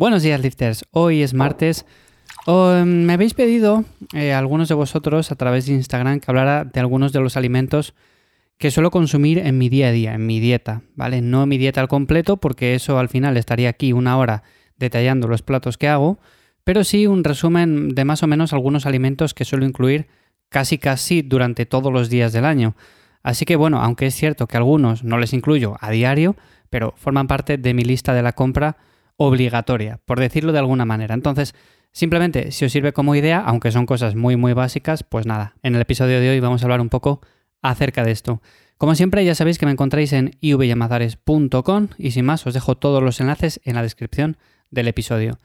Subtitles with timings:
[0.00, 0.86] Buenos días, lifters.
[0.92, 1.84] Hoy es martes.
[2.46, 3.84] Oh, me habéis pedido,
[4.14, 7.92] eh, algunos de vosotros, a través de Instagram, que hablara de algunos de los alimentos
[8.56, 11.20] que suelo consumir en mi día a día, en mi dieta, ¿vale?
[11.20, 14.42] No mi dieta al completo, porque eso al final estaría aquí una hora
[14.78, 16.18] detallando los platos que hago,
[16.64, 20.08] pero sí un resumen de más o menos algunos alimentos que suelo incluir
[20.48, 22.74] casi casi durante todos los días del año.
[23.22, 26.36] Así que bueno, aunque es cierto que algunos no les incluyo a diario,
[26.70, 28.78] pero forman parte de mi lista de la compra
[29.22, 31.14] obligatoria, por decirlo de alguna manera.
[31.14, 31.54] Entonces,
[31.92, 35.74] simplemente, si os sirve como idea, aunque son cosas muy, muy básicas, pues nada, en
[35.74, 37.20] el episodio de hoy vamos a hablar un poco
[37.60, 38.40] acerca de esto.
[38.78, 43.02] Como siempre, ya sabéis que me encontráis en ivyamazares.com y sin más, os dejo todos
[43.02, 44.38] los enlaces en la descripción
[44.70, 45.38] del episodio.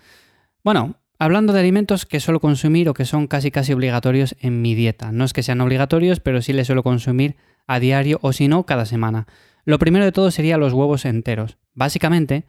[0.63, 4.73] Bueno, hablando de alimentos que suelo consumir o que son casi casi obligatorios en mi
[4.73, 5.11] dieta.
[5.11, 7.35] No es que sean obligatorios, pero sí les suelo consumir
[7.67, 9.27] a diario o si no, cada semana.
[9.65, 11.57] Lo primero de todo sería los huevos enteros.
[11.73, 12.45] Básicamente,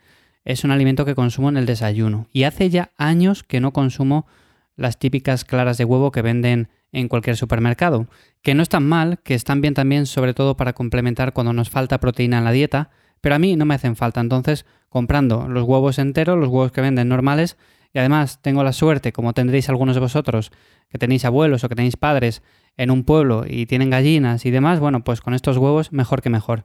[0.46, 2.28] es un alimento que consumo en el desayuno.
[2.32, 4.26] Y hace ya años que no consumo
[4.76, 8.06] las típicas claras de huevo que venden en cualquier supermercado.
[8.42, 11.98] Que no están mal, que están bien también, sobre todo para complementar cuando nos falta
[11.98, 12.90] proteína en la dieta,
[13.20, 14.20] pero a mí no me hacen falta.
[14.20, 17.56] Entonces, comprando los huevos enteros, los huevos que venden normales,
[17.92, 20.52] y además tengo la suerte, como tendréis algunos de vosotros,
[20.88, 22.42] que tenéis abuelos o que tenéis padres
[22.76, 26.30] en un pueblo y tienen gallinas y demás, bueno, pues con estos huevos mejor que
[26.30, 26.62] mejor.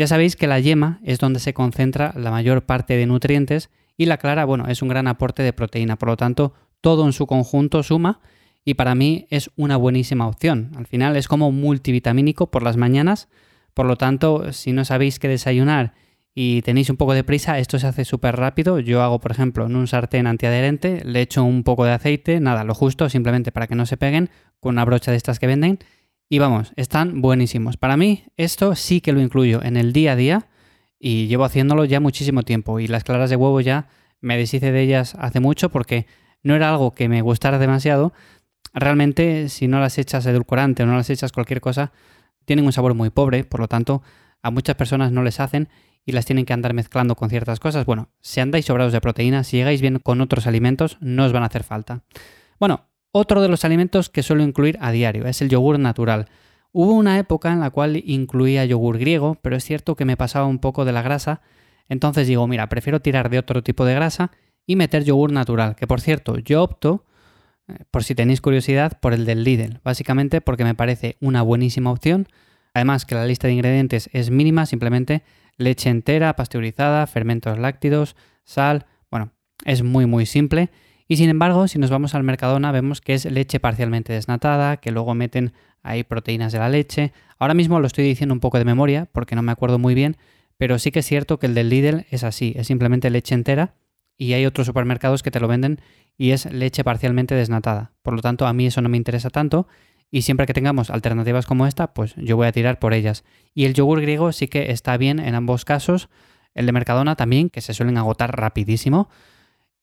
[0.00, 4.06] Ya sabéis que la yema es donde se concentra la mayor parte de nutrientes y
[4.06, 7.26] la clara, bueno, es un gran aporte de proteína, por lo tanto, todo en su
[7.26, 8.22] conjunto suma
[8.64, 10.72] y para mí es una buenísima opción.
[10.78, 13.28] Al final es como multivitamínico por las mañanas,
[13.74, 15.92] por lo tanto, si no sabéis qué desayunar
[16.34, 18.78] y tenéis un poco de prisa, esto se hace súper rápido.
[18.80, 22.64] Yo hago, por ejemplo, en un sartén antiadherente, le echo un poco de aceite, nada,
[22.64, 25.78] lo justo, simplemente para que no se peguen, con una brocha de estas que venden
[26.32, 27.76] y vamos, están buenísimos.
[27.76, 30.46] Para mí, esto sí que lo incluyo en el día a día
[31.00, 32.78] y llevo haciéndolo ya muchísimo tiempo.
[32.78, 33.88] Y las claras de huevo ya
[34.20, 36.06] me deshice de ellas hace mucho porque
[36.44, 38.12] no era algo que me gustara demasiado.
[38.72, 41.90] Realmente, si no las echas edulcorante o no las echas cualquier cosa,
[42.44, 44.00] tienen un sabor muy pobre, por lo tanto,
[44.40, 45.68] a muchas personas no les hacen
[46.06, 47.84] y las tienen que andar mezclando con ciertas cosas.
[47.86, 51.42] Bueno, si andáis sobrados de proteína, si llegáis bien con otros alimentos, no os van
[51.42, 52.04] a hacer falta.
[52.60, 56.28] Bueno, otro de los alimentos que suelo incluir a diario es el yogur natural.
[56.72, 60.46] Hubo una época en la cual incluía yogur griego, pero es cierto que me pasaba
[60.46, 61.40] un poco de la grasa,
[61.88, 64.30] entonces digo, mira, prefiero tirar de otro tipo de grasa
[64.66, 67.04] y meter yogur natural, que por cierto, yo opto,
[67.66, 71.90] eh, por si tenéis curiosidad, por el del Lidl, básicamente porque me parece una buenísima
[71.90, 72.28] opción,
[72.72, 75.24] además que la lista de ingredientes es mínima, simplemente
[75.56, 79.32] leche entera, pasteurizada, fermentos láctidos, sal, bueno,
[79.64, 80.70] es muy muy simple
[81.10, 84.92] y sin embargo, si nos vamos al Mercadona, vemos que es leche parcialmente desnatada, que
[84.92, 87.12] luego meten ahí proteínas de la leche.
[87.36, 90.16] Ahora mismo lo estoy diciendo un poco de memoria, porque no me acuerdo muy bien,
[90.56, 93.74] pero sí que es cierto que el del Lidl es así, es simplemente leche entera
[94.16, 95.80] y hay otros supermercados que te lo venden
[96.16, 97.90] y es leche parcialmente desnatada.
[98.02, 99.66] Por lo tanto, a mí eso no me interesa tanto
[100.12, 103.24] y siempre que tengamos alternativas como esta, pues yo voy a tirar por ellas.
[103.52, 106.08] Y el yogur griego sí que está bien en ambos casos.
[106.54, 109.08] El de Mercadona también, que se suelen agotar rapidísimo.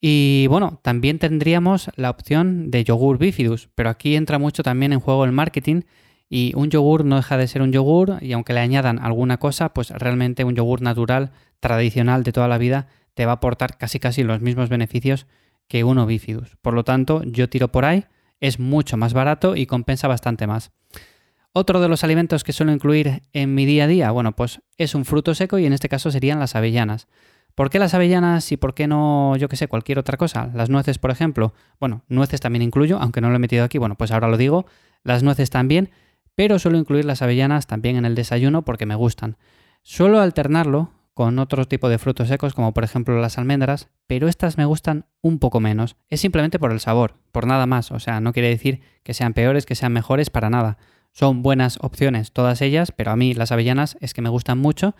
[0.00, 5.00] Y bueno, también tendríamos la opción de yogur bifidus, pero aquí entra mucho también en
[5.00, 5.82] juego el marketing
[6.28, 9.70] y un yogur no deja de ser un yogur y aunque le añadan alguna cosa,
[9.70, 13.98] pues realmente un yogur natural, tradicional de toda la vida, te va a aportar casi
[13.98, 15.26] casi los mismos beneficios
[15.66, 16.56] que uno bifidus.
[16.62, 18.04] Por lo tanto, yo tiro por ahí,
[18.40, 20.70] es mucho más barato y compensa bastante más.
[21.52, 24.94] Otro de los alimentos que suelo incluir en mi día a día, bueno, pues es
[24.94, 27.08] un fruto seco y en este caso serían las avellanas.
[27.58, 30.48] ¿Por qué las avellanas y por qué no, yo qué sé, cualquier otra cosa?
[30.54, 31.54] Las nueces, por ejemplo.
[31.80, 34.64] Bueno, nueces también incluyo, aunque no lo he metido aquí, bueno, pues ahora lo digo.
[35.02, 35.90] Las nueces también,
[36.36, 39.38] pero suelo incluir las avellanas también en el desayuno porque me gustan.
[39.82, 44.56] Suelo alternarlo con otro tipo de frutos secos, como por ejemplo las almendras, pero estas
[44.56, 45.96] me gustan un poco menos.
[46.10, 47.90] Es simplemente por el sabor, por nada más.
[47.90, 50.78] O sea, no quiere decir que sean peores, que sean mejores, para nada.
[51.10, 54.94] Son buenas opciones todas ellas, pero a mí las avellanas es que me gustan mucho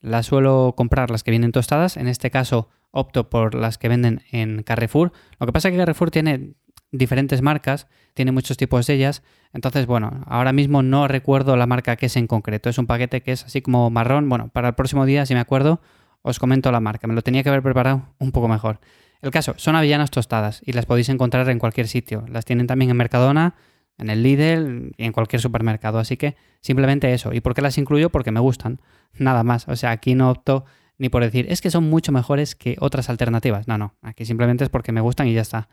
[0.00, 4.22] las suelo comprar las que vienen tostadas, en este caso opto por las que venden
[4.32, 5.12] en Carrefour.
[5.38, 6.54] Lo que pasa es que Carrefour tiene
[6.92, 9.22] diferentes marcas, tiene muchos tipos de ellas,
[9.52, 13.22] entonces bueno, ahora mismo no recuerdo la marca que es en concreto, es un paquete
[13.22, 15.80] que es así como marrón, bueno, para el próximo día si me acuerdo
[16.22, 18.80] os comento la marca, me lo tenía que haber preparado un poco mejor.
[19.22, 22.90] El caso, son avellanas tostadas y las podéis encontrar en cualquier sitio, las tienen también
[22.90, 23.54] en Mercadona,
[24.00, 25.98] en el Lidl y en cualquier supermercado.
[25.98, 27.32] Así que simplemente eso.
[27.32, 28.10] ¿Y por qué las incluyo?
[28.10, 28.80] Porque me gustan.
[29.14, 29.68] Nada más.
[29.68, 30.64] O sea, aquí no opto
[31.00, 33.66] ni por decir, es que son mucho mejores que otras alternativas.
[33.66, 33.94] No, no.
[34.02, 35.70] Aquí simplemente es porque me gustan y ya está.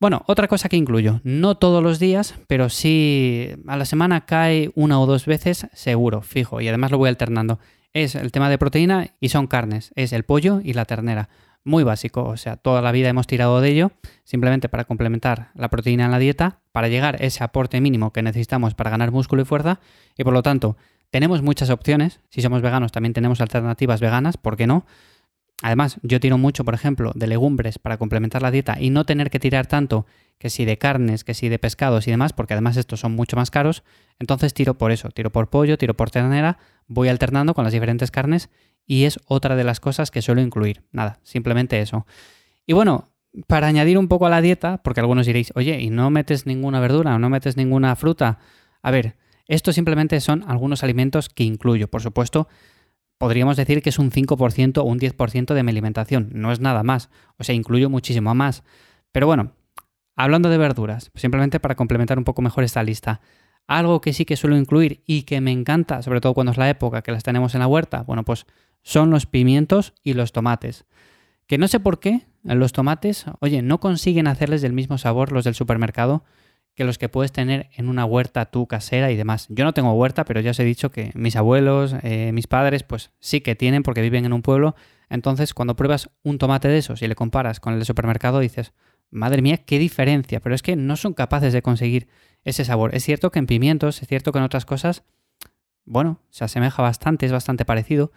[0.00, 4.70] Bueno, otra cosa que incluyo, no todos los días, pero sí a la semana cae
[4.74, 7.58] una o dos veces seguro, fijo, y además lo voy alternando.
[7.92, 11.28] Es el tema de proteína y son carnes, es el pollo y la ternera.
[11.64, 13.92] Muy básico, o sea, toda la vida hemos tirado de ello,
[14.24, 18.22] simplemente para complementar la proteína en la dieta, para llegar a ese aporte mínimo que
[18.22, 19.80] necesitamos para ganar músculo y fuerza,
[20.16, 20.76] y por lo tanto,
[21.10, 24.86] tenemos muchas opciones, si somos veganos también tenemos alternativas veganas, ¿por qué no?
[25.62, 29.28] Además, yo tiro mucho, por ejemplo, de legumbres para complementar la dieta y no tener
[29.28, 30.06] que tirar tanto
[30.38, 33.36] que si de carnes, que si de pescados y demás, porque además estos son mucho
[33.36, 33.82] más caros,
[34.20, 38.12] entonces tiro por eso, tiro por pollo, tiro por ternera, voy alternando con las diferentes
[38.12, 38.50] carnes
[38.88, 40.82] y es otra de las cosas que suelo incluir.
[40.90, 42.04] Nada, simplemente eso.
[42.66, 43.12] Y bueno,
[43.46, 46.80] para añadir un poco a la dieta, porque algunos diréis, oye, ¿y no metes ninguna
[46.80, 48.40] verdura o no metes ninguna fruta?
[48.82, 52.48] A ver, esto simplemente son algunos alimentos que incluyo, por supuesto
[53.18, 56.82] podríamos decir que es un 5% o un 10% de mi alimentación, no es nada
[56.84, 58.62] más, o sea, incluyo muchísimo más.
[59.12, 59.52] Pero bueno,
[60.16, 63.20] hablando de verduras, simplemente para complementar un poco mejor esta lista,
[63.66, 66.70] algo que sí que suelo incluir y que me encanta, sobre todo cuando es la
[66.70, 68.46] época que las tenemos en la huerta, bueno, pues
[68.82, 70.84] son los pimientos y los tomates.
[71.46, 75.44] Que no sé por qué los tomates, oye, no consiguen hacerles del mismo sabor los
[75.44, 76.24] del supermercado
[76.78, 79.46] que los que puedes tener en una huerta tú casera y demás.
[79.48, 82.84] Yo no tengo huerta, pero ya os he dicho que mis abuelos, eh, mis padres,
[82.84, 84.76] pues sí que tienen porque viven en un pueblo.
[85.10, 88.74] Entonces, cuando pruebas un tomate de esos y le comparas con el de supermercado, dices,
[89.10, 90.38] madre mía, qué diferencia.
[90.38, 92.06] Pero es que no son capaces de conseguir
[92.44, 92.94] ese sabor.
[92.94, 95.02] Es cierto que en pimientos, es cierto que en otras cosas,
[95.84, 98.12] bueno, se asemeja bastante, es bastante parecido,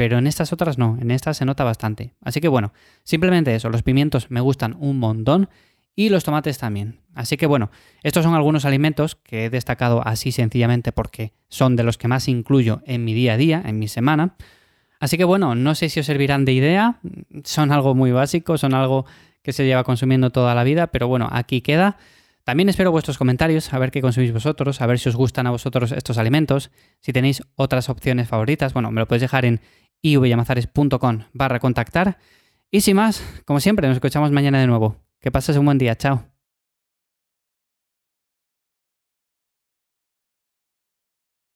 [0.00, 2.14] pero en estas otras no, en estas se nota bastante.
[2.22, 2.72] Así que bueno,
[3.04, 5.50] simplemente eso, los pimientos me gustan un montón
[5.94, 7.00] y los tomates también.
[7.14, 7.70] Así que bueno,
[8.02, 12.28] estos son algunos alimentos que he destacado así sencillamente porque son de los que más
[12.28, 14.36] incluyo en mi día a día, en mi semana.
[15.00, 16.98] Así que bueno, no sé si os servirán de idea,
[17.44, 19.04] son algo muy básico, son algo
[19.42, 21.98] que se lleva consumiendo toda la vida, pero bueno, aquí queda.
[22.44, 25.50] También espero vuestros comentarios, a ver qué consumís vosotros, a ver si os gustan a
[25.50, 26.70] vosotros estos alimentos.
[27.00, 29.60] Si tenéis otras opciones favoritas, bueno, me lo podéis dejar en
[30.02, 32.18] ivyamazares.com barra contactar.
[32.70, 34.96] Y sin más, como siempre, nos escuchamos mañana de nuevo.
[35.20, 35.96] Que pases un buen día.
[35.96, 36.29] Chao.